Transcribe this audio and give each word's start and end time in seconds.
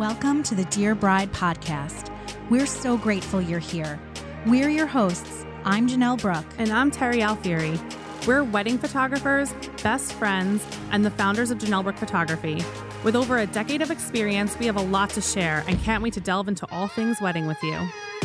Welcome 0.00 0.42
to 0.44 0.54
the 0.54 0.64
Dear 0.64 0.94
Bride 0.94 1.30
podcast. 1.30 2.10
We're 2.48 2.64
so 2.64 2.96
grateful 2.96 3.42
you're 3.42 3.58
here. 3.58 4.00
We're 4.46 4.70
your 4.70 4.86
hosts. 4.86 5.44
I'm 5.64 5.86
Janelle 5.86 6.18
Brook. 6.18 6.46
And 6.56 6.72
I'm 6.72 6.90
Terry 6.90 7.18
Alfieri. 7.18 7.78
We're 8.26 8.42
wedding 8.42 8.78
photographers, 8.78 9.52
best 9.82 10.14
friends, 10.14 10.66
and 10.90 11.04
the 11.04 11.10
founders 11.10 11.50
of 11.50 11.58
Janelle 11.58 11.82
Brook 11.82 11.98
Photography. 11.98 12.64
With 13.04 13.14
over 13.14 13.36
a 13.36 13.46
decade 13.46 13.82
of 13.82 13.90
experience, 13.90 14.58
we 14.58 14.64
have 14.64 14.76
a 14.76 14.82
lot 14.82 15.10
to 15.10 15.20
share 15.20 15.64
and 15.68 15.78
can't 15.82 16.02
wait 16.02 16.14
to 16.14 16.20
delve 16.20 16.48
into 16.48 16.66
all 16.72 16.88
things 16.88 17.20
wedding 17.20 17.46
with 17.46 17.62
you. 17.62 17.78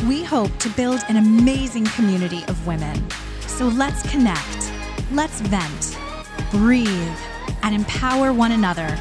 We 0.08 0.24
hope 0.24 0.56
to 0.60 0.70
build 0.70 1.00
an 1.10 1.18
amazing 1.18 1.84
community 1.88 2.42
of 2.48 2.66
women. 2.66 3.06
So 3.40 3.68
let's 3.68 4.00
connect, 4.10 4.72
let's 5.12 5.42
vent, 5.42 5.98
breathe, 6.52 7.18
and 7.62 7.74
empower 7.74 8.32
one 8.32 8.52
another. 8.52 8.98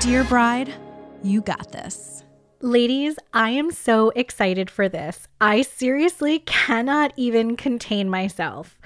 Dear 0.00 0.24
bride, 0.24 0.74
you 1.22 1.42
got 1.42 1.72
this. 1.72 2.24
Ladies, 2.62 3.16
I 3.32 3.50
am 3.50 3.70
so 3.70 4.10
excited 4.10 4.70
for 4.70 4.88
this. 4.88 5.28
I 5.40 5.62
seriously 5.62 6.40
cannot 6.40 7.12
even 7.16 7.56
contain 7.56 8.10
myself. 8.10 8.78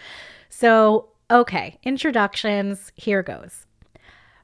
So, 0.49 1.09
okay, 1.31 1.79
introductions, 1.83 2.93
here 2.95 3.23
goes. 3.23 3.67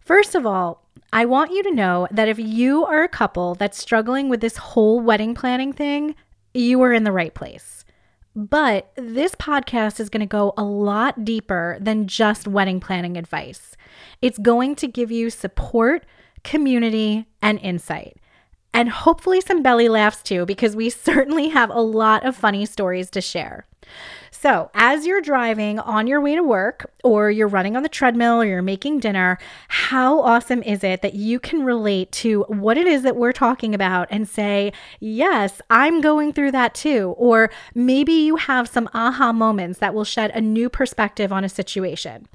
First 0.00 0.34
of 0.34 0.46
all, 0.46 0.84
I 1.12 1.24
want 1.24 1.52
you 1.52 1.62
to 1.64 1.74
know 1.74 2.08
that 2.10 2.28
if 2.28 2.38
you 2.38 2.84
are 2.84 3.02
a 3.02 3.08
couple 3.08 3.54
that's 3.54 3.78
struggling 3.78 4.28
with 4.28 4.40
this 4.40 4.56
whole 4.56 5.00
wedding 5.00 5.34
planning 5.34 5.72
thing, 5.72 6.14
you 6.54 6.82
are 6.82 6.92
in 6.92 7.04
the 7.04 7.12
right 7.12 7.34
place. 7.34 7.84
But 8.34 8.92
this 8.96 9.34
podcast 9.34 9.98
is 9.98 10.08
going 10.08 10.20
to 10.20 10.26
go 10.26 10.54
a 10.56 10.62
lot 10.62 11.24
deeper 11.24 11.78
than 11.80 12.06
just 12.06 12.46
wedding 12.46 12.80
planning 12.80 13.16
advice. 13.16 13.76
It's 14.22 14.38
going 14.38 14.76
to 14.76 14.86
give 14.86 15.10
you 15.10 15.30
support 15.30 16.06
community, 16.44 17.26
and 17.42 17.58
insight. 17.60 18.16
And 18.72 18.88
hopefully 18.88 19.40
some 19.40 19.62
belly 19.62 19.88
laughs 19.88 20.22
too, 20.22 20.46
because 20.46 20.76
we 20.76 20.90
certainly 20.90 21.48
have 21.48 21.70
a 21.70 21.80
lot 21.80 22.24
of 22.24 22.36
funny 22.36 22.66
stories 22.66 23.10
to 23.10 23.20
share. 23.20 23.66
So, 24.30 24.70
as 24.72 25.04
you're 25.04 25.20
driving 25.20 25.78
on 25.80 26.06
your 26.06 26.20
way 26.20 26.34
to 26.34 26.42
work, 26.42 26.90
or 27.04 27.30
you're 27.30 27.48
running 27.48 27.76
on 27.76 27.82
the 27.82 27.90
treadmill, 27.90 28.40
or 28.40 28.46
you're 28.46 28.62
making 28.62 29.00
dinner, 29.00 29.38
how 29.68 30.20
awesome 30.20 30.62
is 30.62 30.82
it 30.82 31.02
that 31.02 31.12
you 31.14 31.38
can 31.38 31.62
relate 31.62 32.10
to 32.12 32.44
what 32.48 32.78
it 32.78 32.86
is 32.86 33.02
that 33.02 33.16
we're 33.16 33.32
talking 33.32 33.74
about 33.74 34.08
and 34.10 34.28
say, 34.28 34.72
Yes, 34.98 35.60
I'm 35.68 36.00
going 36.00 36.32
through 36.32 36.52
that 36.52 36.74
too? 36.74 37.14
Or 37.18 37.50
maybe 37.74 38.12
you 38.12 38.36
have 38.36 38.68
some 38.68 38.88
aha 38.94 39.32
moments 39.32 39.78
that 39.80 39.92
will 39.92 40.04
shed 40.04 40.30
a 40.30 40.40
new 40.40 40.70
perspective 40.70 41.32
on 41.32 41.44
a 41.44 41.48
situation. 41.48 42.26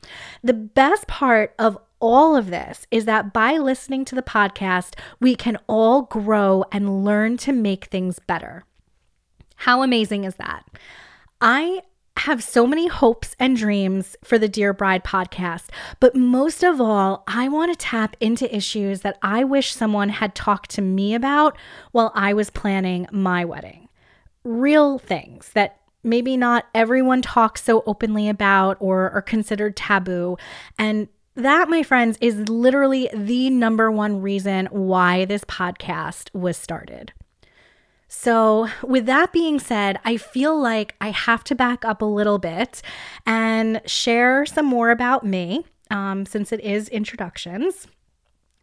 The 0.44 0.54
best 0.54 1.08
part 1.08 1.56
of 1.58 1.78
all 2.06 2.36
of 2.36 2.52
this 2.52 2.86
is 2.92 3.06
that 3.06 3.34
by 3.34 3.58
listening 3.58 4.06
to 4.06 4.14
the 4.14 4.22
podcast, 4.22 4.94
we 5.20 5.36
can 5.36 5.58
all 5.66 6.04
grow 6.04 6.64
and 6.72 7.04
learn 7.04 7.36
to 7.38 7.52
make 7.52 7.86
things 7.86 8.20
better. 8.20 8.64
How 9.56 9.82
amazing 9.82 10.24
is 10.24 10.36
that? 10.36 10.66
I 11.42 11.82
have 12.18 12.44
so 12.44 12.68
many 12.68 12.88
hopes 12.88 13.36
and 13.40 13.58
dreams 13.58 14.16
for 14.24 14.38
the 14.38 14.48
Dear 14.48 14.72
Bride 14.72 15.04
podcast, 15.04 15.70
but 16.00 16.16
most 16.16 16.64
of 16.64 16.80
all, 16.80 17.24
I 17.26 17.48
want 17.48 17.74
to 17.74 17.78
tap 17.78 18.16
into 18.20 18.56
issues 18.56 19.02
that 19.02 19.18
I 19.24 19.44
wish 19.44 19.74
someone 19.74 20.10
had 20.10 20.36
talked 20.36 20.70
to 20.72 20.84
me 20.84 21.16
about 21.16 21.58
while 21.92 22.12
I 22.14 22.34
was 22.34 22.52
planning 22.52 23.08
my 23.12 23.44
wedding. 23.46 23.90
Real 24.44 25.00
things 25.00 25.50
that 25.56 25.80
maybe 26.04 26.38
not 26.38 26.68
everyone 26.76 27.24
talks 27.24 27.64
so 27.64 27.82
openly 27.88 28.30
about 28.30 28.78
or 28.80 29.10
are 29.10 29.24
considered 29.24 29.76
taboo, 29.76 30.38
and 30.78 31.08
that, 31.36 31.70
my 31.70 31.84
friends, 31.84 32.18
is 32.22 32.50
literally 32.50 33.10
the 33.14 33.50
number 33.50 33.92
one 33.92 34.22
reason 34.22 34.68
why 34.68 35.26
this 35.26 35.44
podcast 35.46 36.34
was 36.34 36.58
started. 36.58 37.14
So, 38.08 38.70
with 38.82 39.06
that 39.08 39.34
being 39.34 39.60
said, 39.60 40.00
I 40.06 40.18
feel 40.18 40.58
like 40.60 40.96
I 41.02 41.10
have 41.10 41.44
to 41.46 41.56
back 41.56 41.84
up 41.84 42.02
a 42.02 42.06
little 42.06 42.38
bit 42.38 42.82
and 43.26 43.82
share 43.86 44.46
some 44.46 44.66
more 44.66 44.92
about 44.92 45.26
me 45.26 45.66
um, 45.92 46.26
since 46.26 46.52
it 46.52 46.62
is 46.62 46.88
introductions. 46.90 47.88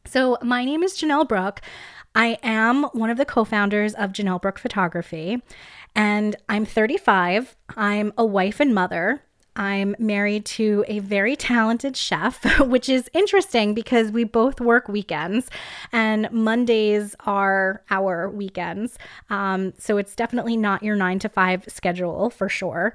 So, 0.06 0.38
my 0.42 0.64
name 0.64 0.82
is 0.82 0.96
Janelle 0.96 1.28
Brook. 1.28 1.60
I 2.14 2.38
am 2.42 2.84
one 2.92 3.10
of 3.10 3.16
the 3.16 3.25
co 3.25 3.44
founders 3.44 3.94
of 3.94 4.12
Janelle 4.12 4.41
Brook 4.41 4.58
Photography, 4.58 5.42
and 5.94 6.36
I'm 6.48 6.64
35. 6.64 7.56
I'm 7.76 8.12
a 8.16 8.25
wife 8.25 8.60
and 8.60 8.75
mother. 8.75 9.22
I'm 9.54 9.94
married 9.98 10.46
to 10.46 10.84
a 10.88 11.00
very 11.00 11.36
talented 11.36 11.96
chef, 11.96 12.60
which 12.60 12.88
is 12.88 13.10
interesting 13.12 13.74
because 13.74 14.10
we 14.10 14.24
both 14.24 14.60
work 14.60 14.88
weekends 14.88 15.50
and 15.92 16.30
Mondays 16.30 17.14
are 17.26 17.82
our 17.90 18.30
weekends. 18.30 18.98
Um, 19.30 19.74
so 19.78 19.98
it's 19.98 20.14
definitely 20.14 20.56
not 20.56 20.82
your 20.82 20.96
nine 20.96 21.18
to 21.20 21.28
five 21.28 21.64
schedule 21.68 22.30
for 22.30 22.48
sure. 22.48 22.94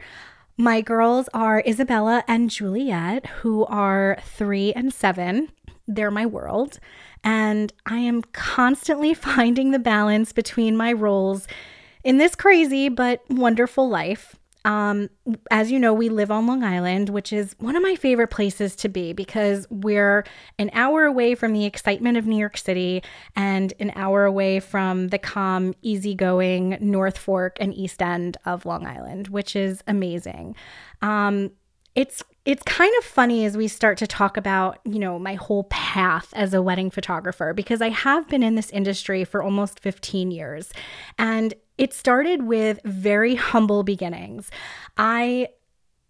My 0.57 0.81
girls 0.81 1.29
are 1.35 1.62
Isabella 1.68 2.23
and 2.28 2.50
Juliet, 2.50 3.28
who 3.28 3.63
are 3.66 4.18
three 4.24 4.74
and 4.74 4.91
seven. 4.91 5.50
They're 5.88 6.09
my 6.09 6.25
world. 6.25 6.79
And 7.24 7.72
I 7.85 8.00
am 8.00 8.24
constantly 8.24 9.13
finding 9.13 9.69
the 9.69 9.79
balance 9.79 10.34
between 10.34 10.75
my 10.75 10.94
roles 10.94 11.47
in 12.03 12.18
this 12.18 12.35
crazy 12.35 12.89
but 12.89 13.22
wonderful 13.29 13.88
life. 13.88 14.35
Um, 14.67 15.09
as 15.50 15.72
you 15.72 15.79
know, 15.79 15.94
we 15.94 16.09
live 16.09 16.29
on 16.29 16.45
Long 16.45 16.61
Island, 16.61 17.07
which 17.07 17.31
is 17.31 17.55
one 17.57 17.78
of 17.78 17.81
my 17.81 17.95
favorite 17.95 18.28
places 18.28 18.75
to 18.78 18.89
be 18.89 19.13
because 19.13 19.66
we're 19.69 20.25
an 20.59 20.69
hour 20.73 21.05
away 21.05 21.35
from 21.35 21.53
the 21.53 21.63
excitement 21.63 22.17
of 22.17 22.28
New 22.28 22.35
York 22.38 22.57
City 22.57 23.01
and 23.33 23.73
an 23.79 23.94
hour 23.95 24.25
away 24.25 24.59
from 24.59 25.07
the 25.07 25.17
calm, 25.17 25.73
easygoing 25.81 26.77
North 26.81 27.17
Fork 27.17 27.56
and 27.61 27.73
East 27.73 28.01
End 28.01 28.35
of 28.44 28.66
Long 28.66 28.85
Island, 28.85 29.29
which 29.29 29.56
is 29.56 29.81
amazing. 29.88 30.53
Um, 31.01 31.51
it's 31.95 32.22
it's 32.44 32.63
kind 32.63 32.94
of 33.00 33.06
funny 33.06 33.45
as 33.45 33.56
we 33.56 33.69
start 33.69 33.97
to 34.00 34.07
talk 34.07 34.35
about, 34.35 34.79
you 34.85 35.00
know, 35.00 35.17
my 35.17 35.35
whole 35.35 35.63
path 35.66 36.33
as 36.33 36.53
a 36.53 36.61
wedding 36.61 36.89
photographer 36.89 37.53
because 37.53 37.81
I 37.81 37.89
have 37.89 38.27
been 38.27 38.44
in 38.44 38.56
this 38.56 38.69
industry 38.69 39.23
for 39.23 39.41
almost 39.41 39.79
15 39.79 40.29
years. 40.31 40.72
And 41.17 41.53
it 41.77 41.93
started 41.93 42.43
with 42.43 42.79
very 42.83 43.35
humble 43.35 43.83
beginnings. 43.83 44.49
I 44.97 45.49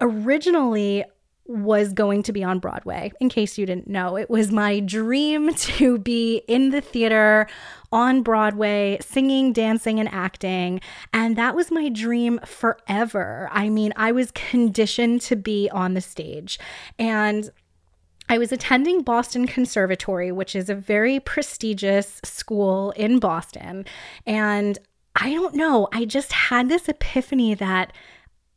originally 0.01 1.03
was 1.47 1.93
going 1.93 2.23
to 2.23 2.33
be 2.33 2.43
on 2.43 2.59
Broadway. 2.59 3.11
In 3.19 3.29
case 3.29 3.57
you 3.57 3.65
didn't 3.65 3.87
know, 3.87 4.17
it 4.17 4.29
was 4.29 4.51
my 4.51 4.79
dream 4.81 5.53
to 5.55 5.97
be 5.97 6.37
in 6.47 6.69
the 6.71 6.81
theater 6.81 7.47
on 7.91 8.21
Broadway, 8.21 8.97
singing, 9.01 9.53
dancing, 9.53 9.99
and 9.99 10.09
acting. 10.09 10.81
And 11.13 11.37
that 11.37 11.55
was 11.55 11.71
my 11.71 11.89
dream 11.89 12.39
forever. 12.45 13.49
I 13.51 13.69
mean, 13.69 13.93
I 13.95 14.11
was 14.11 14.31
conditioned 14.31 15.21
to 15.21 15.35
be 15.35 15.69
on 15.69 15.93
the 15.93 16.01
stage. 16.01 16.59
And 16.99 17.49
I 18.29 18.37
was 18.37 18.51
attending 18.51 19.03
Boston 19.03 19.47
Conservatory, 19.47 20.33
which 20.33 20.53
is 20.53 20.69
a 20.69 20.75
very 20.75 21.21
prestigious 21.21 22.19
school 22.25 22.91
in 22.91 23.19
Boston. 23.19 23.85
And 24.25 24.77
I 25.17 25.31
don't 25.31 25.55
know, 25.55 25.87
I 25.91 26.05
just 26.05 26.31
had 26.31 26.69
this 26.69 26.87
epiphany 26.87 27.55
that 27.55 27.91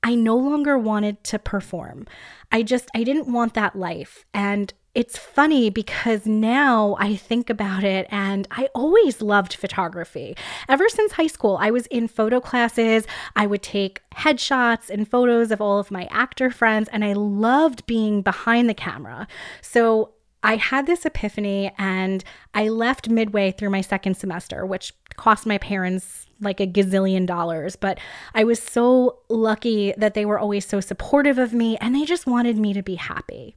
I 0.03 0.15
no 0.15 0.37
longer 0.37 0.79
wanted 0.79 1.25
to 1.25 1.39
perform. 1.39 2.07
I 2.53 2.63
just, 2.63 2.89
I 2.95 3.03
didn't 3.03 3.33
want 3.33 3.55
that 3.55 3.77
life. 3.77 4.25
And 4.35 4.73
it's 4.95 5.17
funny 5.17 5.71
because 5.71 6.27
now 6.27 6.97
I 6.99 7.15
think 7.15 7.49
about 7.49 7.85
it 7.85 8.07
and 8.11 8.47
I 8.51 8.69
always 8.75 9.23
loved 9.23 9.55
photography. 9.55 10.37
Ever 10.69 10.89
since 10.89 11.13
high 11.13 11.29
school, 11.29 11.57
I 11.61 11.71
was 11.71 11.87
in 11.87 12.09
photo 12.09 12.41
classes. 12.41 13.07
I 13.37 13.47
would 13.47 13.63
take 13.63 14.03
headshots 14.17 14.91
and 14.91 15.09
photos 15.09 15.51
of 15.51 15.61
all 15.61 15.79
of 15.79 15.91
my 15.91 16.09
actor 16.11 16.51
friends, 16.51 16.89
and 16.93 17.05
I 17.05 17.13
loved 17.13 17.87
being 17.87 18.21
behind 18.21 18.69
the 18.69 18.75
camera. 18.75 19.29
So 19.63 20.13
I 20.43 20.57
had 20.57 20.87
this 20.87 21.07
epiphany 21.07 21.73
and 21.79 22.25
I 22.55 22.69
left 22.69 23.09
midway 23.09 23.53
through 23.53 23.71
my 23.71 23.83
second 23.83 24.17
semester, 24.17 24.67
which 24.67 24.93
cost 25.17 25.47
my 25.47 25.59
parents 25.59 26.27
like 26.41 26.61
a 26.61 26.67
gazillion 26.67 27.27
dollars. 27.27 27.77
But 27.77 27.99
I 28.35 28.45
was 28.45 28.61
so 28.61 29.19
lucky 29.29 29.95
that 29.97 30.15
they 30.15 30.25
were 30.25 30.39
always 30.39 30.67
so 30.67 30.81
supportive 30.81 31.39
of 31.39 31.53
me 31.53 31.77
and 31.79 31.95
they 31.95 32.05
just 32.05 32.27
wanted 32.27 32.57
me 32.57 32.73
to 32.73 32.83
be 32.83 32.97
happy. 32.97 33.57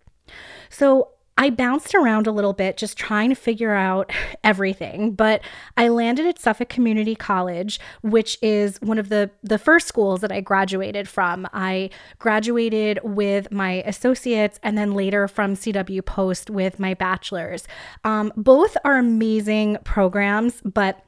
So 0.70 1.10
I 1.38 1.50
bounced 1.50 1.96
around 1.96 2.28
a 2.28 2.32
little 2.32 2.54
bit 2.54 2.78
just 2.78 2.98
trying 2.98 3.30
to 3.30 3.36
figure 3.36 3.74
out 3.74 4.12
everything, 4.44 5.12
but 5.12 5.42
I 5.76 5.88
landed 5.88 6.28
at 6.28 6.40
Suffolk 6.40 6.70
Community 6.70 7.16
College, 7.16 7.80
which 8.02 8.38
is 8.42 8.80
one 8.82 9.00
of 9.00 9.10
the 9.10 9.32
the 9.42 9.58
first 9.58 9.88
schools 9.88 10.22
that 10.22 10.32
I 10.32 10.42
graduated 10.42 11.08
from. 11.08 11.48
I 11.52 11.90
graduated 12.20 13.00
with 13.04 13.52
my 13.52 13.84
associates 13.86 14.60
and 14.62 14.78
then 14.78 14.94
later 14.94 15.28
from 15.28 15.56
CW 15.56 16.06
Post 16.06 16.50
with 16.50 16.80
my 16.80 16.94
bachelor's. 16.94 17.68
Um, 18.04 18.32
both 18.38 18.78
are 18.86 18.98
amazing 18.98 19.78
programs, 19.84 20.62
but 20.62 21.04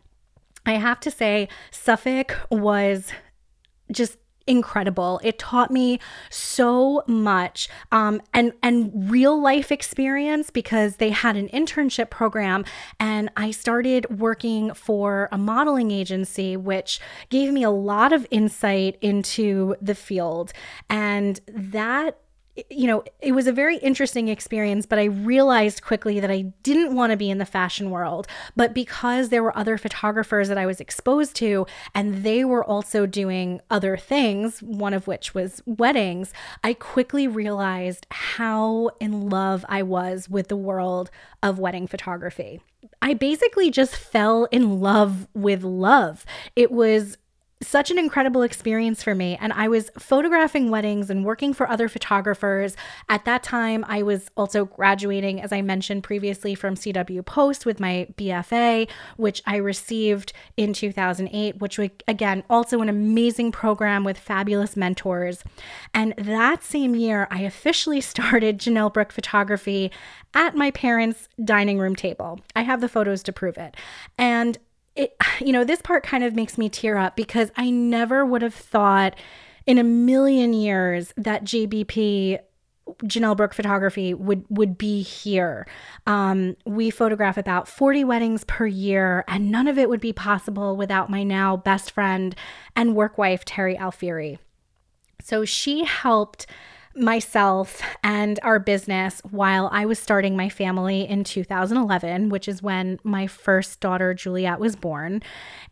I 0.65 0.73
have 0.73 0.99
to 1.01 1.11
say 1.11 1.47
Suffolk 1.71 2.37
was 2.49 3.11
just 3.91 4.17
incredible. 4.47 5.19
It 5.23 5.39
taught 5.39 5.71
me 5.71 5.99
so 6.29 7.03
much 7.07 7.67
um, 7.91 8.21
and 8.33 8.53
and 8.61 9.09
real 9.09 9.39
life 9.39 9.71
experience 9.71 10.49
because 10.49 10.97
they 10.97 11.09
had 11.09 11.35
an 11.35 11.49
internship 11.49 12.09
program 12.09 12.65
and 12.99 13.29
I 13.35 13.51
started 13.51 14.19
working 14.19 14.73
for 14.73 15.29
a 15.31 15.37
modeling 15.37 15.91
agency 15.91 16.55
which 16.57 16.99
gave 17.29 17.51
me 17.51 17.63
a 17.63 17.71
lot 17.71 18.13
of 18.13 18.27
insight 18.29 18.97
into 19.01 19.75
the 19.81 19.95
field 19.95 20.53
and 20.89 21.39
that 21.47 22.19
you 22.69 22.87
know, 22.87 23.03
it 23.19 23.33
was 23.33 23.47
a 23.47 23.51
very 23.51 23.77
interesting 23.77 24.29
experience, 24.29 24.85
but 24.85 24.97
I 24.97 25.05
realized 25.05 25.83
quickly 25.83 26.19
that 26.19 26.31
I 26.31 26.53
didn't 26.63 26.95
want 26.95 27.11
to 27.11 27.17
be 27.17 27.29
in 27.29 27.37
the 27.37 27.45
fashion 27.45 27.89
world. 27.89 28.27
But 28.55 28.73
because 28.73 29.29
there 29.29 29.43
were 29.43 29.57
other 29.57 29.77
photographers 29.77 30.47
that 30.47 30.57
I 30.57 30.65
was 30.65 30.79
exposed 30.79 31.35
to, 31.37 31.65
and 31.93 32.23
they 32.23 32.45
were 32.45 32.63
also 32.63 33.05
doing 33.05 33.61
other 33.69 33.97
things, 33.97 34.63
one 34.63 34.93
of 34.93 35.07
which 35.07 35.33
was 35.33 35.61
weddings, 35.65 36.31
I 36.63 36.73
quickly 36.73 37.27
realized 37.27 38.07
how 38.09 38.91
in 38.99 39.29
love 39.29 39.65
I 39.67 39.83
was 39.83 40.29
with 40.29 40.47
the 40.47 40.55
world 40.55 41.11
of 41.43 41.59
wedding 41.59 41.87
photography. 41.87 42.61
I 43.01 43.13
basically 43.13 43.71
just 43.71 43.95
fell 43.95 44.45
in 44.45 44.79
love 44.79 45.27
with 45.33 45.63
love. 45.63 46.25
It 46.55 46.71
was 46.71 47.17
such 47.65 47.91
an 47.91 47.99
incredible 47.99 48.41
experience 48.41 49.03
for 49.03 49.15
me. 49.15 49.37
And 49.39 49.51
I 49.53 49.67
was 49.67 49.89
photographing 49.97 50.69
weddings 50.69 51.09
and 51.09 51.25
working 51.25 51.53
for 51.53 51.69
other 51.69 51.89
photographers. 51.89 52.75
At 53.09 53.25
that 53.25 53.43
time, 53.43 53.83
I 53.87 54.03
was 54.03 54.29
also 54.37 54.65
graduating, 54.65 55.41
as 55.41 55.51
I 55.51 55.61
mentioned 55.61 56.03
previously, 56.03 56.55
from 56.55 56.75
CW 56.75 57.25
Post 57.25 57.65
with 57.65 57.79
my 57.79 58.07
BFA, 58.17 58.89
which 59.17 59.41
I 59.45 59.57
received 59.57 60.33
in 60.57 60.73
2008, 60.73 61.59
which 61.59 61.77
was, 61.77 61.89
again, 62.07 62.43
also 62.49 62.81
an 62.81 62.89
amazing 62.89 63.51
program 63.51 64.03
with 64.03 64.17
fabulous 64.17 64.75
mentors. 64.75 65.43
And 65.93 66.13
that 66.17 66.63
same 66.63 66.95
year, 66.95 67.27
I 67.31 67.41
officially 67.41 68.01
started 68.15 68.59
Janelle 68.59 68.93
Brook 68.93 69.11
Photography 69.11 69.91
at 70.33 70.55
my 70.55 70.69
parents' 70.71 71.29
dining 71.43 71.79
room 71.79 71.95
table. 71.95 72.39
I 72.55 72.63
have 72.63 72.81
the 72.81 72.89
photos 72.89 73.23
to 73.23 73.33
prove 73.33 73.57
it. 73.57 73.75
And 74.17 74.57
it, 74.95 75.15
you 75.39 75.51
know, 75.51 75.63
this 75.63 75.81
part 75.81 76.03
kind 76.03 76.23
of 76.23 76.35
makes 76.35 76.57
me 76.57 76.69
tear 76.69 76.97
up 76.97 77.15
because 77.15 77.51
I 77.55 77.69
never 77.69 78.25
would 78.25 78.41
have 78.41 78.55
thought 78.55 79.15
in 79.65 79.77
a 79.77 79.83
million 79.83 80.53
years 80.53 81.13
that 81.17 81.43
JBP 81.43 82.39
Janelle 83.03 83.35
Brook 83.35 83.53
photography 83.53 84.13
would 84.13 84.45
would 84.49 84.77
be 84.77 85.01
here. 85.01 85.67
Um, 86.05 86.55
we 86.65 86.91
photograph 86.91 87.37
about 87.37 87.67
40 87.67 88.03
weddings 88.03 88.43
per 88.43 88.67
year, 88.67 89.25
and 89.27 89.51
none 89.51 89.67
of 89.67 89.77
it 89.79 89.89
would 89.89 89.99
be 89.99 90.13
possible 90.13 90.77
without 90.77 91.09
my 91.09 91.23
now 91.23 91.57
best 91.57 91.91
friend 91.91 92.35
and 92.75 92.95
work 92.95 93.17
wife, 93.17 93.43
Terry 93.43 93.75
Alfieri. 93.75 94.37
So 95.21 95.45
she 95.45 95.83
helped 95.83 96.45
myself 96.95 97.81
and 98.03 98.39
our 98.43 98.59
business 98.59 99.21
while 99.29 99.69
I 99.71 99.85
was 99.85 99.99
starting 99.99 100.37
my 100.37 100.49
family 100.49 101.01
in 101.01 101.23
2011, 101.23 102.29
which 102.29 102.47
is 102.47 102.63
when 102.63 102.99
my 103.03 103.27
first 103.27 103.79
daughter, 103.79 104.13
Juliet, 104.13 104.59
was 104.59 104.75
born. 104.75 105.21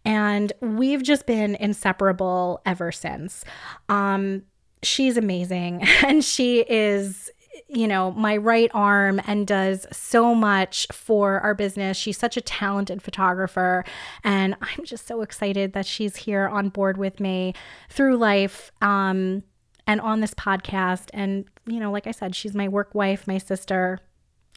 And 0.04 0.52
we've 0.62 1.04
just 1.04 1.26
been 1.26 1.56
inseparable 1.56 2.62
ever 2.66 2.92
since. 2.92 3.46
Um, 3.90 4.44
she's 4.82 5.18
amazing 5.18 5.82
and 6.04 6.24
she 6.24 6.62
is 6.68 7.32
you 7.68 7.88
know, 7.88 8.12
my 8.12 8.38
right 8.38 8.70
arm 8.74 9.22
and 9.26 9.48
does 9.48 9.86
so 9.92 10.36
much 10.36 10.88
for 10.92 11.40
our 11.42 11.56
business. 11.56 11.98
She's 11.98 12.18
such 12.18 12.38
a 12.38 12.42
talented 12.42 13.02
photographer. 13.02 13.84
And 14.24 14.56
I'm 14.62 14.86
just 14.86 15.08
so 15.08 15.22
excited 15.22 15.74
that 15.74 15.86
she's 15.86 16.16
here 16.16 16.48
on 16.48 16.70
board 16.70 16.98
with 16.98 17.20
me 17.20 17.54
through 17.90 18.18
life. 18.18 18.72
Um, 18.82 19.44
and 19.88 20.02
on 20.02 20.22
this 20.22 20.34
podcast. 20.34 21.10
And, 21.14 21.46
you 21.66 21.80
know, 21.80 21.92
like 21.92 22.08
I 22.08 22.12
said, 22.12 22.36
she's 22.36 22.56
my 22.56 22.68
work 22.68 22.94
wife, 22.96 23.28
my 23.28 23.38
sister. 23.38 24.00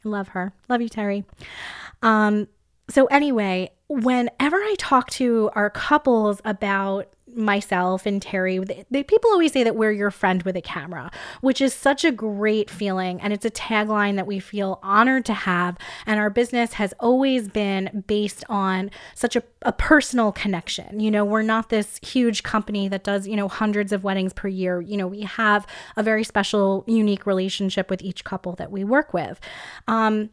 Love 0.05 0.28
her. 0.28 0.52
Love 0.69 0.81
you, 0.81 0.88
Terry. 0.88 1.25
Um, 2.02 2.49
so, 2.88 3.06
anyway, 3.06 3.70
whenever 3.88 4.56
I 4.56 4.75
talk 4.78 5.11
to 5.11 5.50
our 5.55 5.70
couples 5.70 6.40
about 6.44 7.12
myself 7.36 8.06
and 8.06 8.20
Terry, 8.20 8.60
people 8.90 9.30
always 9.30 9.52
say 9.52 9.62
that 9.62 9.76
we're 9.76 9.92
your 9.92 10.10
friend 10.10 10.42
with 10.42 10.56
a 10.56 10.62
camera, 10.62 11.10
which 11.40 11.60
is 11.60 11.74
such 11.74 12.04
a 12.04 12.10
great 12.10 12.70
feeling. 12.70 13.20
And 13.20 13.32
it's 13.32 13.44
a 13.44 13.50
tagline 13.50 14.16
that 14.16 14.26
we 14.26 14.40
feel 14.40 14.78
honored 14.82 15.24
to 15.26 15.34
have. 15.34 15.76
And 16.06 16.18
our 16.18 16.30
business 16.30 16.74
has 16.74 16.94
always 16.98 17.48
been 17.48 18.04
based 18.06 18.44
on 18.48 18.90
such 19.14 19.36
a, 19.36 19.42
a 19.62 19.72
personal 19.72 20.32
connection. 20.32 21.00
You 21.00 21.10
know, 21.10 21.24
we're 21.24 21.42
not 21.42 21.68
this 21.68 21.98
huge 22.02 22.42
company 22.42 22.88
that 22.88 23.04
does, 23.04 23.26
you 23.28 23.36
know, 23.36 23.48
hundreds 23.48 23.92
of 23.92 24.04
weddings 24.04 24.32
per 24.32 24.48
year. 24.48 24.80
You 24.80 24.96
know, 24.96 25.06
we 25.06 25.22
have 25.22 25.66
a 25.96 26.02
very 26.02 26.24
special, 26.24 26.84
unique 26.86 27.26
relationship 27.26 27.90
with 27.90 28.02
each 28.02 28.24
couple 28.24 28.54
that 28.56 28.70
we 28.70 28.84
work 28.84 29.12
with. 29.12 29.40
Um, 29.88 30.30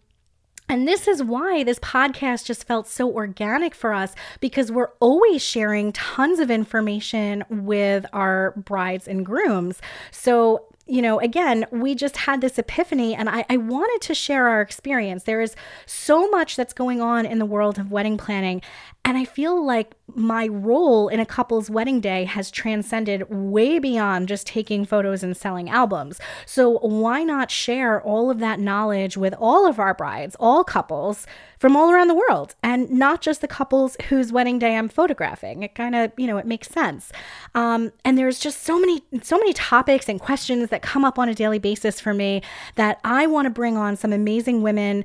and 0.73 0.87
this 0.87 1.07
is 1.07 1.21
why 1.21 1.63
this 1.63 1.77
podcast 1.77 2.45
just 2.45 2.65
felt 2.65 2.87
so 2.87 3.07
organic 3.07 3.75
for 3.75 3.93
us 3.93 4.15
because 4.39 4.71
we're 4.71 4.89
always 4.99 5.39
sharing 5.39 5.91
tons 5.91 6.39
of 6.39 6.49
information 6.49 7.43
with 7.47 8.07
our 8.11 8.53
brides 8.57 9.07
and 9.07 9.23
grooms. 9.23 9.79
So 10.09 10.65
you 10.85 11.01
know, 11.01 11.19
again, 11.19 11.65
we 11.71 11.95
just 11.95 12.17
had 12.17 12.41
this 12.41 12.57
epiphany 12.57 13.15
and 13.15 13.29
I, 13.29 13.45
I, 13.49 13.55
wanted 13.55 14.05
to 14.05 14.13
share 14.13 14.49
our 14.49 14.59
experience. 14.59 15.23
There 15.23 15.39
is 15.39 15.55
so 15.85 16.29
much 16.29 16.57
that's 16.57 16.73
going 16.73 16.99
on 16.99 17.25
in 17.25 17.39
the 17.39 17.45
world 17.45 17.79
of 17.79 17.89
wedding 17.89 18.17
planning. 18.17 18.61
And 19.05 19.17
I 19.17 19.25
feel 19.25 19.63
like 19.63 19.95
my 20.15 20.47
role 20.47 21.09
in 21.09 21.19
a 21.19 21.25
couple's 21.25 21.69
wedding 21.69 21.99
day 21.99 22.23
has 22.23 22.49
transcended 22.49 23.29
way 23.29 23.77
beyond 23.77 24.29
just 24.29 24.47
taking 24.47 24.85
photos 24.85 25.23
and 25.23 25.35
selling 25.35 25.69
albums. 25.69 26.21
So, 26.45 26.79
why 26.79 27.23
not 27.23 27.51
share 27.51 28.01
all 28.01 28.31
of 28.31 28.39
that 28.39 28.61
knowledge 28.61 29.17
with 29.17 29.33
all 29.37 29.67
of 29.67 29.77
our 29.77 29.93
brides, 29.93 30.37
all 30.39 30.63
couples 30.63 31.27
from 31.59 31.75
all 31.75 31.91
around 31.91 32.07
the 32.07 32.15
world, 32.15 32.55
and 32.63 32.89
not 32.89 33.21
just 33.21 33.41
the 33.41 33.47
couples 33.47 33.97
whose 34.07 34.31
wedding 34.31 34.57
day 34.57 34.77
I'm 34.77 34.87
photographing? 34.87 35.63
It 35.63 35.75
kind 35.75 35.95
of, 35.95 36.13
you 36.15 36.27
know, 36.27 36.37
it 36.37 36.45
makes 36.45 36.69
sense. 36.69 37.11
Um, 37.55 37.91
and 38.05 38.17
there's 38.17 38.39
just 38.39 38.63
so 38.63 38.79
many, 38.79 39.03
so 39.21 39.37
many 39.37 39.51
topics 39.51 40.07
and 40.07 40.17
questions 40.17 40.69
that 40.69 40.81
come 40.81 41.03
up 41.03 41.19
on 41.19 41.27
a 41.27 41.35
daily 41.35 41.59
basis 41.59 41.99
for 41.99 42.13
me 42.13 42.41
that 42.75 43.01
I 43.03 43.27
want 43.27 43.47
to 43.47 43.49
bring 43.49 43.75
on 43.75 43.97
some 43.97 44.13
amazing 44.13 44.61
women 44.61 45.03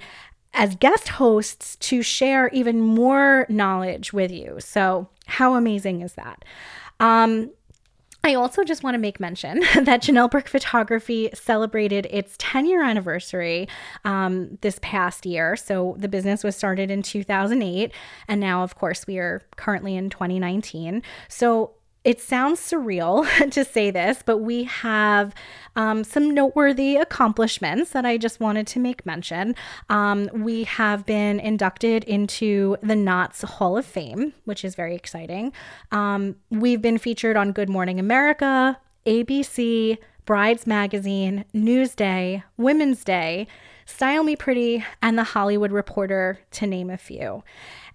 as 0.54 0.74
guest 0.76 1.08
hosts 1.08 1.76
to 1.76 2.02
share 2.02 2.48
even 2.48 2.80
more 2.80 3.46
knowledge 3.48 4.12
with 4.12 4.30
you. 4.30 4.56
So, 4.60 5.08
how 5.26 5.54
amazing 5.54 6.00
is 6.00 6.14
that? 6.14 6.44
Um, 7.00 7.50
I 8.24 8.34
also 8.34 8.64
just 8.64 8.82
want 8.82 8.94
to 8.94 8.98
make 8.98 9.20
mention 9.20 9.60
that 9.74 10.02
Janelle 10.02 10.30
Brook 10.30 10.48
Photography 10.48 11.30
celebrated 11.34 12.06
its 12.10 12.34
10 12.38 12.66
year 12.66 12.82
anniversary 12.82 13.68
um, 14.04 14.58
this 14.60 14.78
past 14.82 15.24
year. 15.24 15.56
So 15.56 15.94
the 15.98 16.08
business 16.08 16.42
was 16.42 16.56
started 16.56 16.90
in 16.90 17.02
2008, 17.02 17.92
and 18.26 18.40
now, 18.40 18.62
of 18.64 18.74
course, 18.74 19.06
we 19.06 19.18
are 19.18 19.42
currently 19.56 19.96
in 19.96 20.10
2019. 20.10 21.02
So 21.28 21.72
it 22.08 22.22
sounds 22.22 22.58
surreal 22.58 23.28
to 23.50 23.64
say 23.66 23.90
this, 23.90 24.22
but 24.24 24.38
we 24.38 24.64
have 24.64 25.34
um, 25.76 26.02
some 26.02 26.32
noteworthy 26.32 26.96
accomplishments 26.96 27.90
that 27.90 28.06
I 28.06 28.16
just 28.16 28.40
wanted 28.40 28.66
to 28.68 28.80
make 28.80 29.04
mention. 29.04 29.54
Um, 29.90 30.30
we 30.32 30.64
have 30.64 31.04
been 31.04 31.38
inducted 31.38 32.04
into 32.04 32.78
the 32.82 32.96
Knot's 32.96 33.42
Hall 33.42 33.76
of 33.76 33.84
Fame, 33.84 34.32
which 34.46 34.64
is 34.64 34.74
very 34.74 34.94
exciting. 34.94 35.52
Um, 35.92 36.36
we've 36.48 36.80
been 36.80 36.96
featured 36.96 37.36
on 37.36 37.52
Good 37.52 37.68
Morning 37.68 38.00
America, 38.00 38.78
ABC, 39.04 39.98
Brides 40.24 40.66
Magazine, 40.66 41.44
Newsday, 41.54 42.42
Women's 42.56 43.04
Day, 43.04 43.46
Style 43.84 44.24
Me 44.24 44.34
Pretty, 44.34 44.82
and 45.02 45.18
The 45.18 45.24
Hollywood 45.24 45.72
Reporter, 45.72 46.38
to 46.52 46.66
name 46.66 46.88
a 46.88 46.96
few. 46.96 47.44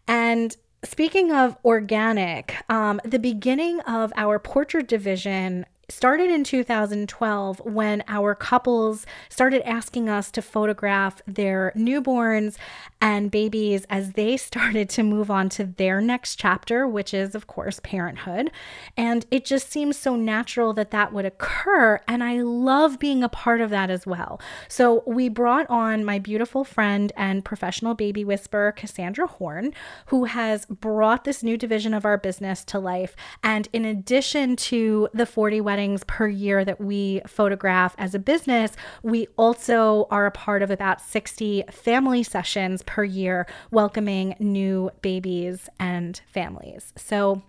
And 0.07 0.55
Speaking 0.85 1.31
of 1.31 1.55
organic, 1.63 2.55
um, 2.69 2.99
the 3.05 3.19
beginning 3.19 3.79
of 3.81 4.11
our 4.17 4.37
portrait 4.37 4.87
division 4.87 5.65
started 5.89 6.29
in 6.29 6.43
2012 6.43 7.61
when 7.65 8.03
our 8.07 8.33
couples 8.33 9.05
started 9.29 9.67
asking 9.67 10.09
us 10.09 10.31
to 10.31 10.41
photograph 10.41 11.21
their 11.27 11.73
newborns 11.75 12.57
and 13.01 13.29
babies 13.29 13.85
as 13.89 14.13
they 14.13 14.37
started 14.53 14.89
to 14.89 15.03
move 15.03 15.29
on 15.29 15.49
to 15.49 15.65
their 15.65 15.99
next 15.99 16.37
chapter, 16.37 16.87
which 16.87 17.13
is, 17.13 17.35
of 17.35 17.47
course, 17.47 17.79
parenthood. 17.83 18.49
And 18.95 19.25
it 19.29 19.45
just 19.45 19.71
seems 19.71 19.97
so 19.97 20.15
natural 20.15 20.73
that 20.73 20.91
that 20.91 21.11
would 21.11 21.25
occur. 21.25 21.99
And 22.07 22.23
I 22.23 22.41
love 22.41 22.99
being 22.99 23.23
a 23.23 23.29
part 23.29 23.59
of 23.59 23.69
that 23.71 23.89
as 23.89 24.07
well. 24.07 24.39
So 24.67 25.03
we 25.05 25.27
brought 25.27 25.69
on 25.69 26.05
my 26.05 26.17
beautiful 26.17 26.63
friend 26.63 27.11
and 27.17 27.43
professional 27.43 27.93
baby 27.93 28.23
whisperer, 28.23 28.71
Cassandra 28.71 29.27
Horn, 29.27 29.73
who 30.07 30.25
has 30.25 30.65
brought 30.65 31.25
this 31.25 31.43
new 31.43 31.57
division 31.57 31.93
of 31.93 32.05
our 32.05 32.17
business 32.17 32.63
to 32.65 32.79
life. 32.79 33.15
And 33.43 33.67
in 33.73 33.83
addition 33.83 34.55
to 34.55 35.09
the 35.13 35.25
40 35.25 35.59
weddings 35.73 36.03
per 36.03 36.27
year 36.27 36.63
that 36.63 36.79
we 36.79 37.19
photograph 37.25 37.95
as 37.97 38.13
a 38.13 38.19
business, 38.19 38.73
we 39.01 39.25
also 39.37 40.05
are 40.11 40.27
a 40.27 40.31
part 40.31 40.61
of 40.61 40.69
about 40.69 41.01
60 41.01 41.63
family 41.71 42.21
sessions 42.21 42.83
per 42.83 43.03
year 43.03 43.47
welcoming 43.71 44.35
new 44.37 44.91
babies 45.01 45.69
and 45.79 46.21
families. 46.31 46.93
So 46.95 47.41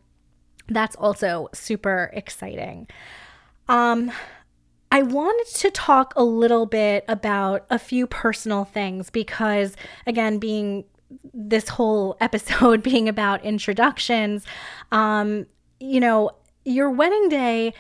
that's 0.68 0.96
also 0.96 1.50
super 1.52 2.10
exciting. 2.14 2.86
Um, 3.68 4.10
I 4.90 5.02
wanted 5.02 5.54
to 5.56 5.70
talk 5.70 6.14
a 6.16 6.24
little 6.24 6.64
bit 6.64 7.04
about 7.06 7.66
a 7.68 7.78
few 7.78 8.06
personal 8.06 8.64
things 8.64 9.10
because, 9.10 9.76
again, 10.06 10.38
being 10.38 10.84
this 11.34 11.68
whole 11.68 12.16
episode 12.22 12.82
being 12.90 13.06
about 13.06 13.44
introductions, 13.44 14.46
um, 14.92 15.44
you 15.78 16.00
know, 16.00 16.30
your 16.64 16.90
wedding 16.90 17.28
day 17.28 17.74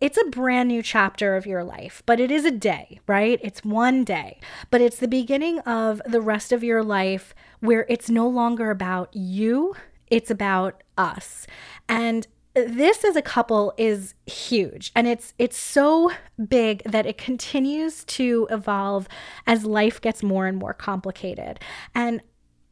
it's 0.00 0.18
a 0.18 0.30
brand 0.30 0.68
new 0.68 0.82
chapter 0.82 1.36
of 1.36 1.46
your 1.46 1.64
life, 1.64 2.02
but 2.06 2.20
it 2.20 2.30
is 2.30 2.44
a 2.44 2.50
day, 2.50 3.00
right? 3.06 3.38
It's 3.42 3.64
one 3.64 4.04
day, 4.04 4.40
but 4.70 4.80
it's 4.80 4.98
the 4.98 5.08
beginning 5.08 5.58
of 5.60 6.00
the 6.06 6.20
rest 6.20 6.52
of 6.52 6.64
your 6.64 6.82
life 6.82 7.34
where 7.60 7.86
it's 7.88 8.10
no 8.10 8.28
longer 8.28 8.70
about 8.70 9.14
you, 9.14 9.74
it's 10.08 10.30
about 10.30 10.82
us. 10.96 11.46
And 11.88 12.26
this 12.54 13.04
as 13.04 13.16
a 13.16 13.22
couple 13.22 13.74
is 13.76 14.14
huge 14.24 14.90
and 14.96 15.06
it's 15.06 15.34
it's 15.38 15.58
so 15.58 16.10
big 16.48 16.82
that 16.84 17.04
it 17.04 17.18
continues 17.18 18.02
to 18.04 18.48
evolve 18.50 19.06
as 19.46 19.66
life 19.66 20.00
gets 20.00 20.22
more 20.22 20.46
and 20.46 20.56
more 20.56 20.72
complicated. 20.72 21.60
And 21.94 22.22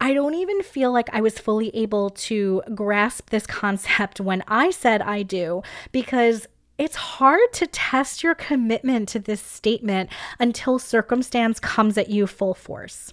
I 0.00 0.14
don't 0.14 0.34
even 0.34 0.62
feel 0.62 0.90
like 0.90 1.08
I 1.12 1.20
was 1.20 1.38
fully 1.38 1.74
able 1.74 2.10
to 2.10 2.62
grasp 2.74 3.30
this 3.30 3.46
concept 3.46 4.20
when 4.20 4.42
I 4.48 4.70
said 4.70 5.02
I 5.02 5.22
do 5.22 5.62
because 5.92 6.46
it's 6.78 6.96
hard 6.96 7.52
to 7.54 7.66
test 7.66 8.22
your 8.22 8.34
commitment 8.34 9.08
to 9.10 9.18
this 9.18 9.40
statement 9.40 10.10
until 10.40 10.78
circumstance 10.78 11.60
comes 11.60 11.96
at 11.96 12.10
you 12.10 12.26
full 12.26 12.54
force. 12.54 13.12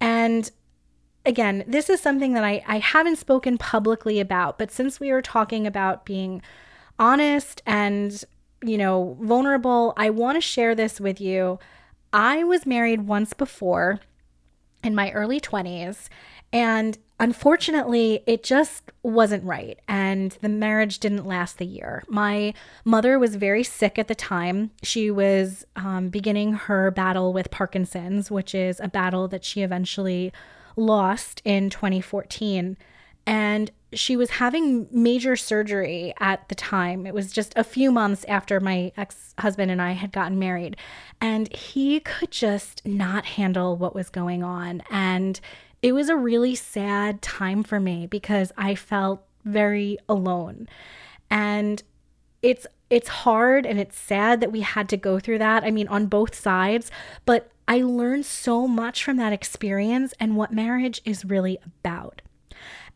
And 0.00 0.50
again, 1.24 1.64
this 1.66 1.88
is 1.88 2.00
something 2.00 2.32
that 2.34 2.44
I, 2.44 2.64
I 2.66 2.78
haven't 2.78 3.16
spoken 3.16 3.58
publicly 3.58 4.18
about, 4.18 4.58
but 4.58 4.72
since 4.72 4.98
we 4.98 5.10
are 5.10 5.22
talking 5.22 5.66
about 5.66 6.04
being 6.04 6.42
honest 6.98 7.62
and, 7.66 8.24
you 8.62 8.76
know, 8.76 9.16
vulnerable, 9.20 9.92
I 9.96 10.10
want 10.10 10.36
to 10.36 10.40
share 10.40 10.74
this 10.74 11.00
with 11.00 11.20
you. 11.20 11.58
I 12.12 12.42
was 12.42 12.66
married 12.66 13.02
once 13.02 13.32
before 13.32 14.00
in 14.82 14.94
my 14.94 15.12
early 15.12 15.40
20s, 15.40 16.08
and 16.52 16.98
unfortunately, 17.20 18.22
it 18.26 18.42
just 18.42 18.90
wasn't 19.02 19.44
right. 19.44 19.78
And 19.86 20.32
the 20.40 20.48
marriage 20.48 20.98
didn't 20.98 21.26
last 21.26 21.58
the 21.58 21.66
year. 21.66 22.02
My 22.08 22.54
mother 22.84 23.18
was 23.18 23.36
very 23.36 23.62
sick 23.62 23.98
at 23.98 24.08
the 24.08 24.14
time. 24.14 24.70
She 24.82 25.10
was 25.10 25.66
um, 25.76 26.08
beginning 26.08 26.54
her 26.54 26.90
battle 26.90 27.32
with 27.32 27.50
Parkinson's, 27.50 28.30
which 28.30 28.54
is 28.54 28.80
a 28.80 28.88
battle 28.88 29.28
that 29.28 29.44
she 29.44 29.62
eventually 29.62 30.32
lost 30.76 31.42
in 31.44 31.68
2014. 31.68 32.78
And 33.26 33.70
she 33.92 34.16
was 34.16 34.30
having 34.30 34.88
major 34.90 35.36
surgery 35.36 36.14
at 36.20 36.48
the 36.48 36.54
time. 36.54 37.06
It 37.06 37.12
was 37.12 37.32
just 37.32 37.52
a 37.56 37.64
few 37.64 37.92
months 37.92 38.24
after 38.28 38.60
my 38.60 38.92
ex 38.96 39.34
husband 39.38 39.70
and 39.70 39.82
I 39.82 39.92
had 39.92 40.12
gotten 40.12 40.38
married. 40.38 40.76
And 41.20 41.54
he 41.54 42.00
could 42.00 42.30
just 42.30 42.86
not 42.86 43.26
handle 43.26 43.76
what 43.76 43.94
was 43.94 44.08
going 44.08 44.42
on. 44.42 44.82
And 44.90 45.38
it 45.82 45.92
was 45.92 46.08
a 46.08 46.16
really 46.16 46.54
sad 46.54 47.22
time 47.22 47.62
for 47.62 47.80
me 47.80 48.06
because 48.06 48.52
I 48.56 48.74
felt 48.74 49.24
very 49.44 49.98
alone. 50.08 50.68
And 51.30 51.82
it's 52.42 52.66
it's 52.90 53.08
hard 53.08 53.66
and 53.66 53.78
it's 53.78 53.96
sad 53.96 54.40
that 54.40 54.50
we 54.50 54.62
had 54.62 54.88
to 54.88 54.96
go 54.96 55.20
through 55.20 55.38
that. 55.38 55.62
I 55.62 55.70
mean, 55.70 55.86
on 55.88 56.06
both 56.06 56.34
sides, 56.34 56.90
but 57.24 57.50
I 57.68 57.82
learned 57.82 58.26
so 58.26 58.66
much 58.66 59.04
from 59.04 59.16
that 59.18 59.32
experience 59.32 60.12
and 60.18 60.36
what 60.36 60.52
marriage 60.52 61.00
is 61.04 61.24
really 61.24 61.58
about. 61.64 62.20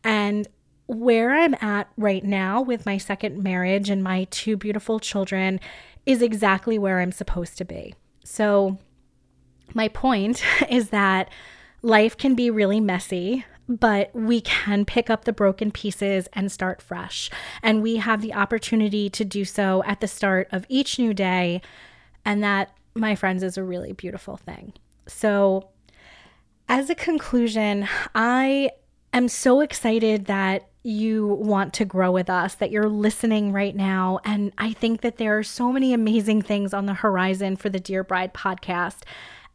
And 0.03 0.47
where 0.87 1.33
I'm 1.33 1.55
at 1.61 1.87
right 1.97 2.23
now 2.23 2.61
with 2.61 2.85
my 2.85 2.97
second 2.97 3.41
marriage 3.41 3.89
and 3.89 4.03
my 4.03 4.25
two 4.31 4.57
beautiful 4.57 4.99
children 4.99 5.61
is 6.05 6.21
exactly 6.21 6.77
where 6.77 6.99
I'm 6.99 7.13
supposed 7.13 7.57
to 7.57 7.65
be. 7.65 7.95
So, 8.23 8.77
my 9.73 9.87
point 9.87 10.43
is 10.69 10.89
that 10.89 11.29
life 11.85 12.17
can 12.17 12.33
be 12.33 12.49
really 12.49 12.79
messy, 12.79 13.45
but 13.69 14.09
we 14.15 14.41
can 14.41 14.85
pick 14.85 15.09
up 15.09 15.25
the 15.25 15.31
broken 15.31 15.71
pieces 15.71 16.27
and 16.33 16.51
start 16.51 16.81
fresh. 16.81 17.29
And 17.61 17.83
we 17.83 17.97
have 17.97 18.21
the 18.21 18.33
opportunity 18.33 19.07
to 19.11 19.23
do 19.23 19.45
so 19.45 19.83
at 19.85 20.01
the 20.01 20.07
start 20.07 20.47
of 20.51 20.65
each 20.67 20.97
new 20.97 21.13
day. 21.13 21.61
And 22.25 22.43
that, 22.43 22.75
my 22.95 23.13
friends, 23.13 23.43
is 23.43 23.55
a 23.55 23.63
really 23.63 23.93
beautiful 23.93 24.35
thing. 24.35 24.73
So, 25.07 25.69
as 26.67 26.89
a 26.89 26.95
conclusion, 26.95 27.87
I 28.15 28.71
am 29.13 29.27
so 29.27 29.61
excited 29.61 30.25
that 30.25 30.67
you 30.81 31.27
want 31.27 31.73
to 31.73 31.85
grow 31.85 32.11
with 32.11 32.31
us, 32.31 32.55
that 32.55 32.71
you're 32.71 32.89
listening 32.89 33.51
right 33.51 33.75
now. 33.75 34.19
And 34.25 34.51
I 34.57 34.73
think 34.73 35.01
that 35.01 35.17
there 35.17 35.37
are 35.37 35.43
so 35.43 35.71
many 35.71 35.93
amazing 35.93 36.41
things 36.41 36.73
on 36.73 36.87
the 36.87 36.95
horizon 36.95 37.55
for 37.55 37.69
the 37.69 37.79
Dear 37.79 38.03
Bride 38.03 38.33
podcast. 38.33 39.03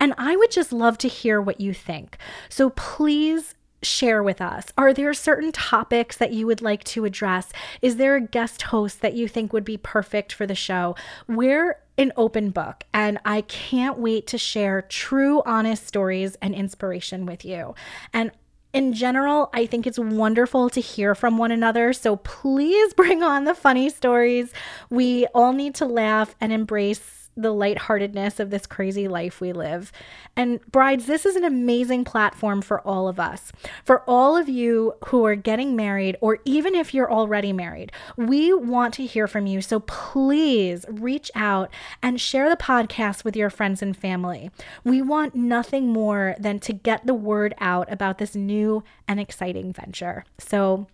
And 0.01 0.15
I 0.19 0.35
would 0.35 0.51
just 0.51 0.73
love 0.73 0.99
to 0.99 1.09
hear 1.09 1.41
what 1.41 1.61
you 1.61 1.73
think. 1.75 2.17
So 2.49 2.71
please 2.71 3.55
share 3.83 4.23
with 4.23 4.41
us? 4.41 4.67
Are 4.77 4.93
there 4.93 5.15
certain 5.15 5.53
topics 5.53 6.17
that 6.17 6.33
you 6.33 6.47
would 6.47 6.63
like 6.63 6.85
to 6.85 7.05
address? 7.05 7.53
Is 7.81 7.97
there 7.97 8.17
a 8.17 8.21
guest 8.21 8.63
host 8.63 9.01
that 9.01 9.15
you 9.15 9.29
think 9.29 9.53
would 9.53 9.65
be 9.65 9.77
perfect 9.77 10.33
for 10.33 10.47
the 10.47 10.55
show? 10.55 10.97
We're 11.27 11.79
an 11.97 12.13
open 12.17 12.51
book, 12.51 12.85
and 12.95 13.19
I 13.25 13.43
can't 13.43 13.99
wait 13.99 14.27
to 14.29 14.39
share 14.39 14.83
true, 14.83 15.43
honest 15.45 15.87
stories 15.87 16.37
and 16.41 16.55
inspiration 16.55 17.27
with 17.27 17.45
you. 17.45 17.75
And 18.13 18.31
in 18.73 18.93
general, 18.93 19.51
I 19.53 19.67
think 19.67 19.87
it's 19.87 19.99
wonderful 19.99 20.71
to 20.71 20.81
hear 20.81 21.15
from 21.15 21.39
one 21.39 21.51
another. 21.51 21.93
So 21.93 22.17
please 22.17 22.95
bring 23.01 23.23
on 23.23 23.45
the 23.45 23.55
funny 23.55 23.89
stories. 23.89 24.53
We 24.89 25.27
all 25.35 25.53
need 25.53 25.75
to 25.77 25.87
laugh 25.87 26.35
and 26.41 26.53
embrace 26.53 27.20
the 27.43 27.53
lightheartedness 27.53 28.41
of 28.41 28.51
this 28.51 28.67
crazy 28.67 29.09
life 29.09 29.41
we 29.41 29.53
live. 29.53 29.93
And 30.37 30.61
brides, 30.71 31.07
this 31.07 31.27
is 31.27 31.37
an 31.37 31.45
amazing 31.45 32.05
platform 32.05 32.63
for 32.63 32.81
all 32.81 33.09
of 33.09 33.21
us. 33.21 33.53
For 33.85 34.03
all 34.07 34.37
of 34.37 34.49
you 34.49 34.95
who 35.07 35.25
are 35.27 35.35
getting 35.35 35.77
married, 35.77 36.17
or 36.21 36.39
even 36.45 36.75
if 36.75 36.95
you're 36.95 37.11
already 37.11 37.53
married, 37.53 37.93
we 38.17 38.53
want 38.53 38.95
to 38.95 39.07
hear 39.07 39.27
from 39.27 39.47
you. 39.47 39.61
So 39.61 39.81
please 39.81 40.85
reach 40.89 41.31
out 41.35 41.71
and 42.03 42.21
share 42.21 42.49
the 42.49 42.57
podcast 42.57 43.25
with 43.25 43.37
your 43.37 43.51
friends 43.51 43.83
and 43.83 43.97
family. 43.97 44.51
We 44.85 45.03
want 45.03 45.35
nothing 45.35 45.89
more 45.89 46.37
than 46.39 46.59
to 46.61 46.73
get 46.73 47.07
the 47.07 47.15
word 47.15 47.55
out 47.59 47.91
about 47.93 48.19
this 48.19 48.35
new 48.35 48.85
and 49.07 49.19
exciting 49.21 49.73
venture. 49.73 50.25
So 50.39 50.87